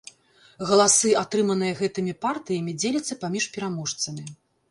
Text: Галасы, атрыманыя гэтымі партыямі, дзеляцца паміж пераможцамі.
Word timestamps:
Галасы, 0.69 1.11
атрыманыя 1.23 1.73
гэтымі 1.81 2.13
партыямі, 2.25 2.71
дзеляцца 2.85 3.19
паміж 3.27 3.43
пераможцамі. 3.59 4.27